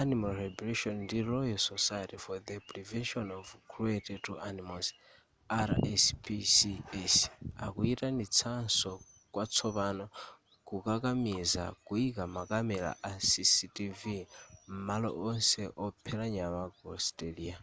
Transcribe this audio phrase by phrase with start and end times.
[0.00, 4.88] animal liberation ndi royal society for the prevention of cruelty to animals
[5.68, 7.14] rspcs
[7.66, 8.92] akuyitanitsanso
[9.32, 10.04] kwatsopano
[10.68, 14.00] kukakamiza kuyika makamera a cctv
[14.72, 17.56] m'malo onse ophera nyama ku australia